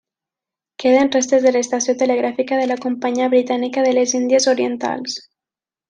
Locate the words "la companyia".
2.73-3.31